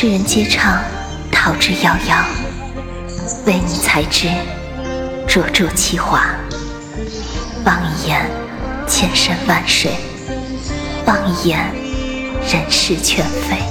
[0.00, 0.80] 世人皆唱
[1.28, 2.22] 逃之夭夭
[3.46, 4.28] 唯你才知
[5.26, 6.24] 灼灼其华
[7.64, 8.30] 望一眼
[8.86, 9.90] 千山万水
[11.04, 11.58] 望一眼
[12.46, 13.67] 人事全非。